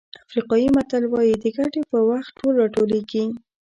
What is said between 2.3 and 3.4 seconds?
ټول راټولېږي.